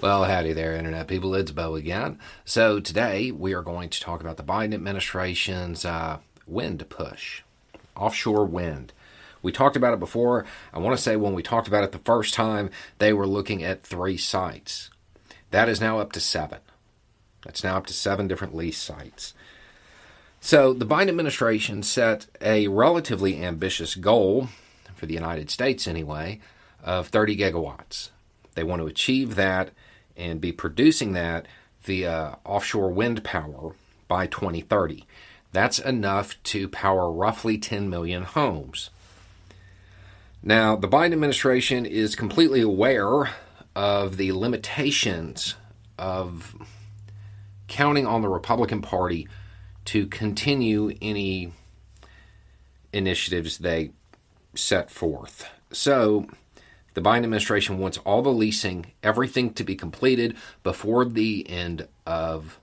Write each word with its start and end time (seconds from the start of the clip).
Well, 0.00 0.24
howdy 0.24 0.54
there, 0.54 0.74
Internet 0.74 1.08
people. 1.08 1.34
It's 1.34 1.50
Bo 1.50 1.74
again. 1.74 2.18
So, 2.46 2.80
today 2.80 3.30
we 3.30 3.52
are 3.52 3.60
going 3.60 3.90
to 3.90 4.00
talk 4.00 4.22
about 4.22 4.38
the 4.38 4.42
Biden 4.42 4.72
administration's 4.72 5.84
uh, 5.84 6.20
wind 6.46 6.88
push, 6.88 7.42
offshore 7.94 8.46
wind. 8.46 8.94
We 9.42 9.52
talked 9.52 9.76
about 9.76 9.92
it 9.92 10.00
before. 10.00 10.46
I 10.72 10.78
want 10.78 10.96
to 10.96 11.02
say 11.02 11.16
when 11.16 11.34
we 11.34 11.42
talked 11.42 11.68
about 11.68 11.84
it 11.84 11.92
the 11.92 11.98
first 11.98 12.32
time, 12.32 12.70
they 12.96 13.12
were 13.12 13.26
looking 13.26 13.62
at 13.62 13.82
three 13.82 14.16
sites. 14.16 14.88
That 15.50 15.68
is 15.68 15.82
now 15.82 15.98
up 15.98 16.12
to 16.12 16.20
seven. 16.20 16.60
That's 17.44 17.62
now 17.62 17.76
up 17.76 17.84
to 17.88 17.92
seven 17.92 18.26
different 18.26 18.56
lease 18.56 18.78
sites. 18.78 19.34
So, 20.40 20.72
the 20.72 20.86
Biden 20.86 21.10
administration 21.10 21.82
set 21.82 22.26
a 22.40 22.68
relatively 22.68 23.44
ambitious 23.44 23.96
goal, 23.96 24.48
for 24.94 25.04
the 25.04 25.12
United 25.12 25.50
States 25.50 25.86
anyway, 25.86 26.40
of 26.82 27.08
30 27.08 27.36
gigawatts. 27.36 28.08
They 28.54 28.64
want 28.64 28.80
to 28.80 28.86
achieve 28.86 29.34
that 29.34 29.72
and 30.16 30.40
be 30.40 30.52
producing 30.52 31.12
that 31.12 31.46
via 31.82 32.38
offshore 32.44 32.90
wind 32.90 33.24
power 33.24 33.74
by 34.08 34.26
2030. 34.26 35.04
That's 35.52 35.78
enough 35.78 36.40
to 36.44 36.68
power 36.68 37.10
roughly 37.10 37.58
10 37.58 37.88
million 37.90 38.22
homes. 38.22 38.90
Now, 40.42 40.76
the 40.76 40.88
Biden 40.88 41.12
administration 41.12 41.84
is 41.84 42.14
completely 42.14 42.60
aware 42.60 43.30
of 43.74 44.16
the 44.16 44.32
limitations 44.32 45.54
of 45.98 46.54
counting 47.68 48.06
on 48.06 48.22
the 48.22 48.28
Republican 48.28 48.80
Party 48.80 49.28
to 49.86 50.06
continue 50.06 50.92
any 51.02 51.52
initiatives 52.92 53.58
they 53.58 53.90
set 54.54 54.90
forth. 54.90 55.48
So, 55.72 56.26
the 56.94 57.00
Biden 57.00 57.18
administration 57.24 57.78
wants 57.78 57.98
all 57.98 58.22
the 58.22 58.32
leasing, 58.32 58.92
everything 59.02 59.52
to 59.54 59.64
be 59.64 59.76
completed 59.76 60.36
before 60.62 61.04
the 61.04 61.48
end 61.48 61.86
of 62.06 62.58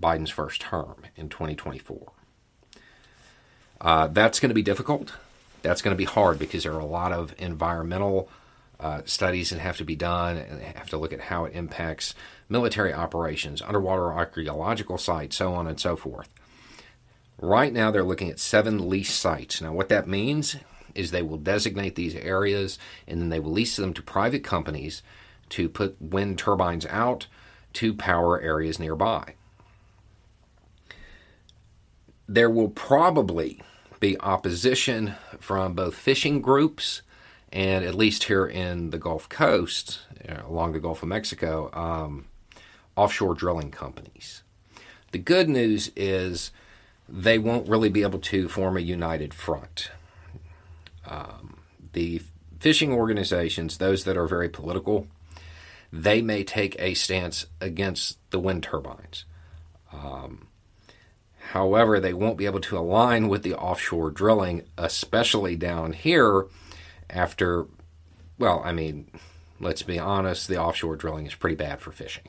Biden's 0.00 0.30
first 0.30 0.60
term 0.60 0.96
in 1.16 1.28
2024. 1.28 2.12
Uh, 3.80 4.06
that's 4.08 4.40
going 4.40 4.50
to 4.50 4.54
be 4.54 4.62
difficult. 4.62 5.12
That's 5.62 5.82
going 5.82 5.94
to 5.94 5.98
be 5.98 6.04
hard 6.04 6.38
because 6.38 6.62
there 6.62 6.74
are 6.74 6.80
a 6.80 6.86
lot 6.86 7.12
of 7.12 7.34
environmental 7.38 8.28
uh, 8.78 9.02
studies 9.04 9.50
that 9.50 9.58
have 9.58 9.78
to 9.78 9.84
be 9.84 9.96
done 9.96 10.36
and 10.36 10.60
have 10.76 10.90
to 10.90 10.98
look 10.98 11.12
at 11.12 11.20
how 11.20 11.46
it 11.46 11.54
impacts 11.54 12.14
military 12.48 12.92
operations, 12.92 13.62
underwater 13.62 14.12
archaeological 14.12 14.98
sites, 14.98 15.36
so 15.36 15.54
on 15.54 15.66
and 15.66 15.80
so 15.80 15.96
forth. 15.96 16.28
Right 17.38 17.72
now, 17.72 17.90
they're 17.90 18.02
looking 18.02 18.30
at 18.30 18.38
seven 18.38 18.88
lease 18.88 19.12
sites. 19.12 19.60
Now, 19.60 19.72
what 19.72 19.88
that 19.88 20.06
means 20.06 20.56
is 20.96 21.10
they 21.10 21.22
will 21.22 21.38
designate 21.38 21.94
these 21.94 22.14
areas 22.14 22.78
and 23.06 23.20
then 23.20 23.28
they 23.28 23.40
will 23.40 23.52
lease 23.52 23.76
them 23.76 23.92
to 23.94 24.02
private 24.02 24.42
companies 24.42 25.02
to 25.50 25.68
put 25.68 26.00
wind 26.00 26.38
turbines 26.38 26.86
out 26.86 27.26
to 27.74 27.94
power 27.94 28.40
areas 28.40 28.78
nearby. 28.78 29.34
There 32.28 32.50
will 32.50 32.70
probably 32.70 33.60
be 34.00 34.18
opposition 34.20 35.14
from 35.38 35.74
both 35.74 35.94
fishing 35.94 36.40
groups 36.40 37.02
and 37.52 37.84
at 37.84 37.94
least 37.94 38.24
here 38.24 38.46
in 38.46 38.90
the 38.90 38.98
Gulf 38.98 39.28
Coast, 39.28 40.00
along 40.44 40.72
the 40.72 40.80
Gulf 40.80 41.02
of 41.02 41.08
Mexico, 41.08 41.70
um, 41.72 42.26
offshore 42.96 43.34
drilling 43.34 43.70
companies. 43.70 44.42
The 45.12 45.18
good 45.18 45.48
news 45.48 45.90
is 45.94 46.50
they 47.08 47.38
won't 47.38 47.68
really 47.68 47.88
be 47.88 48.02
able 48.02 48.18
to 48.18 48.48
form 48.48 48.76
a 48.76 48.80
united 48.80 49.32
front. 49.32 49.90
Um, 51.06 51.58
the 51.92 52.22
fishing 52.58 52.92
organizations, 52.92 53.78
those 53.78 54.04
that 54.04 54.16
are 54.16 54.26
very 54.26 54.48
political, 54.48 55.06
they 55.92 56.20
may 56.20 56.44
take 56.44 56.76
a 56.78 56.94
stance 56.94 57.46
against 57.60 58.18
the 58.30 58.40
wind 58.40 58.62
turbines. 58.62 59.24
Um, 59.92 60.48
however, 61.52 62.00
they 62.00 62.12
won't 62.12 62.36
be 62.36 62.46
able 62.46 62.60
to 62.60 62.78
align 62.78 63.28
with 63.28 63.42
the 63.42 63.54
offshore 63.54 64.10
drilling, 64.10 64.62
especially 64.76 65.56
down 65.56 65.92
here 65.92 66.46
after, 67.08 67.66
well, 68.38 68.60
I 68.64 68.72
mean, 68.72 69.10
let's 69.60 69.82
be 69.82 69.98
honest, 69.98 70.48
the 70.48 70.60
offshore 70.60 70.96
drilling 70.96 71.26
is 71.26 71.34
pretty 71.34 71.56
bad 71.56 71.80
for 71.80 71.92
fishing. 71.92 72.28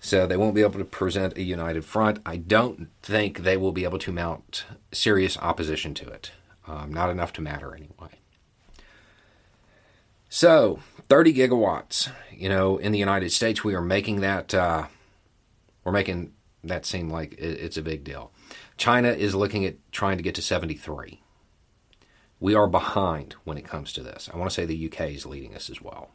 So 0.00 0.26
they 0.26 0.36
won't 0.36 0.54
be 0.54 0.60
able 0.60 0.78
to 0.78 0.84
present 0.84 1.38
a 1.38 1.42
united 1.42 1.84
front. 1.84 2.18
I 2.26 2.36
don't 2.36 2.88
think 3.02 3.38
they 3.38 3.56
will 3.56 3.72
be 3.72 3.84
able 3.84 3.98
to 4.00 4.12
mount 4.12 4.66
serious 4.92 5.38
opposition 5.38 5.94
to 5.94 6.08
it. 6.08 6.32
Um, 6.66 6.92
not 6.92 7.10
enough 7.10 7.32
to 7.34 7.42
matter 7.42 7.74
anyway. 7.74 8.20
So, 10.28 10.80
30 11.08 11.34
gigawatts. 11.34 12.10
You 12.32 12.48
know, 12.48 12.78
in 12.78 12.92
the 12.92 12.98
United 12.98 13.30
States, 13.30 13.62
we 13.62 13.74
are 13.74 13.82
making 13.82 14.20
that, 14.22 14.52
uh, 14.54 14.86
we're 15.84 15.92
making 15.92 16.32
that 16.64 16.86
seem 16.86 17.10
like 17.10 17.34
it's 17.38 17.76
a 17.76 17.82
big 17.82 18.04
deal. 18.04 18.32
China 18.76 19.10
is 19.10 19.34
looking 19.34 19.64
at 19.64 19.76
trying 19.92 20.16
to 20.16 20.22
get 20.22 20.34
to 20.34 20.42
73. 20.42 21.22
We 22.40 22.54
are 22.54 22.66
behind 22.66 23.34
when 23.44 23.58
it 23.58 23.64
comes 23.64 23.92
to 23.92 24.02
this. 24.02 24.28
I 24.32 24.36
want 24.36 24.50
to 24.50 24.54
say 24.54 24.64
the 24.64 24.86
UK 24.86 25.12
is 25.12 25.26
leading 25.26 25.54
us 25.54 25.70
as 25.70 25.80
well. 25.80 26.10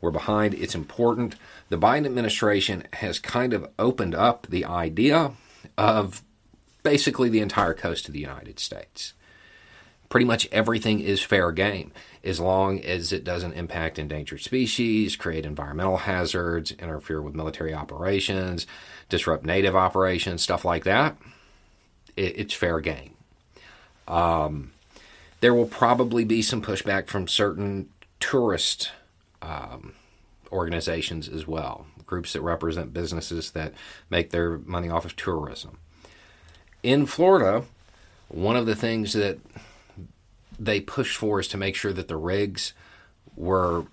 We're 0.00 0.10
behind. 0.10 0.54
It's 0.54 0.74
important. 0.74 1.36
The 1.68 1.78
Biden 1.78 2.06
administration 2.06 2.84
has 2.94 3.18
kind 3.18 3.52
of 3.52 3.68
opened 3.78 4.14
up 4.14 4.46
the 4.48 4.64
idea 4.64 5.32
of 5.76 6.22
basically 6.82 7.28
the 7.28 7.40
entire 7.40 7.74
coast 7.74 8.08
of 8.08 8.14
the 8.14 8.20
United 8.20 8.58
States. 8.58 9.14
Pretty 10.08 10.26
much 10.26 10.48
everything 10.50 11.00
is 11.00 11.22
fair 11.22 11.52
game 11.52 11.92
as 12.24 12.40
long 12.40 12.80
as 12.80 13.12
it 13.12 13.24
doesn't 13.24 13.52
impact 13.52 13.98
endangered 13.98 14.40
species, 14.40 15.16
create 15.16 15.46
environmental 15.46 15.98
hazards, 15.98 16.72
interfere 16.72 17.22
with 17.22 17.34
military 17.34 17.72
operations, 17.72 18.66
disrupt 19.08 19.44
native 19.44 19.76
operations, 19.76 20.42
stuff 20.42 20.64
like 20.64 20.84
that. 20.84 21.16
It, 22.16 22.40
it's 22.40 22.54
fair 22.54 22.80
game. 22.80 23.14
Um, 24.08 24.72
there 25.40 25.54
will 25.54 25.66
probably 25.66 26.24
be 26.24 26.42
some 26.42 26.60
pushback 26.60 27.06
from 27.06 27.28
certain 27.28 27.88
tourist 28.18 28.90
um, 29.40 29.94
organizations 30.52 31.28
as 31.28 31.46
well, 31.46 31.86
groups 32.04 32.32
that 32.34 32.42
represent 32.42 32.92
businesses 32.92 33.52
that 33.52 33.72
make 34.10 34.30
their 34.30 34.58
money 34.58 34.90
off 34.90 35.04
of 35.04 35.16
tourism 35.16 35.78
in 36.82 37.06
Florida, 37.06 37.64
one 38.28 38.56
of 38.56 38.66
the 38.66 38.76
things 38.76 39.12
that 39.12 39.38
they 40.58 40.80
pushed 40.80 41.16
for 41.16 41.40
is 41.40 41.48
to 41.48 41.56
make 41.56 41.74
sure 41.74 41.92
that 41.92 42.08
the 42.08 42.16
rigs 42.16 42.74
were 43.36 43.86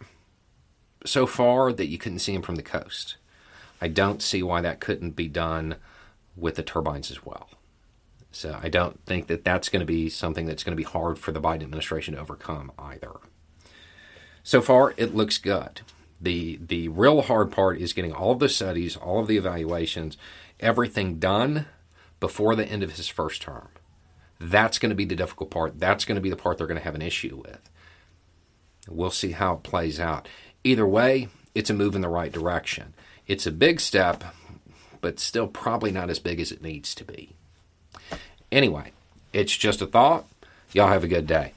so 1.06 1.26
far 1.26 1.72
that 1.72 1.88
you 1.88 1.98
couldn't 1.98 2.20
see 2.20 2.34
them 2.34 2.42
from 2.42 2.56
the 2.56 2.62
coast. 2.62 3.18
I 3.82 3.88
don't 3.88 4.22
see 4.22 4.44
why 4.44 4.62
that 4.62 4.80
couldn't 4.80 5.12
be 5.12 5.28
done 5.28 5.76
with 6.36 6.56
the 6.56 6.64
turbines 6.64 7.10
as 7.12 7.26
well. 7.26 7.50
So 8.32 8.60
I 8.62 8.70
don't 8.70 9.04
think 9.06 9.28
that 9.28 9.44
that's 9.44 9.70
going 9.70 9.80
to 9.80 9.86
be 9.86 10.10
something 10.10 10.46
that's 10.46 10.64
going 10.64 10.74
to 10.74 10.84
be 10.84 10.84
hard 10.84 11.18
for 11.18 11.32
the 11.32 11.42
Biden 11.42 11.64
administration 11.64 12.14
to 12.14 12.20
overcome 12.20 12.72
either. 12.78 13.12
So 14.44 14.62
far, 14.62 14.94
it 14.98 15.16
looks 15.16 15.38
good. 15.38 15.82
the 16.22 16.60
The 16.62 16.90
real 16.90 17.22
hard 17.22 17.52
part 17.52 17.80
is 17.80 17.94
getting 17.94 18.14
all 18.14 18.32
of 18.32 18.40
the 18.40 18.50
studies, 18.50 18.96
all 18.96 19.20
of 19.20 19.28
the 19.28 19.38
evaluations, 19.38 20.18
everything 20.60 21.20
done 21.20 21.66
before 22.20 22.56
the 22.56 22.66
end 22.66 22.84
of 22.84 22.96
his 22.96 23.08
first 23.08 23.42
term. 23.42 23.70
That's 24.40 24.80
going 24.80 24.90
to 24.90 24.96
be 24.96 25.06
the 25.06 25.16
difficult 25.16 25.50
part. 25.50 25.80
That's 25.80 26.06
going 26.06 26.16
to 26.16 26.22
be 26.22 26.30
the 26.30 26.36
part 26.36 26.58
they're 26.58 26.68
going 26.68 26.80
to 26.80 26.84
have 26.84 26.96
an 26.96 27.02
issue 27.02 27.42
with. 27.44 27.70
We'll 28.88 29.12
see 29.12 29.32
how 29.32 29.56
it 29.56 29.64
plays 29.64 30.00
out. 30.00 30.28
Either 30.64 30.88
way, 30.88 31.30
it's 31.56 31.70
a 31.70 31.74
move 31.74 31.96
in 31.96 32.02
the 32.02 32.10
right 32.10 32.32
direction. 32.32 32.94
It's 33.26 33.48
a 33.48 33.52
big 33.52 33.80
step, 33.80 34.24
but 35.02 35.20
still 35.20 35.48
probably 35.48 35.92
not 35.92 36.10
as 36.10 36.20
big 36.20 36.40
as 36.40 36.52
it 36.52 36.62
needs 36.62 36.96
to 36.96 37.04
be. 37.04 37.34
Anyway, 38.52 38.92
it's 39.34 39.56
just 39.58 39.82
a 39.82 39.88
thought. 39.88 40.26
Y'all 40.72 40.88
have 40.88 41.04
a 41.04 41.08
good 41.08 41.28
day. 41.28 41.54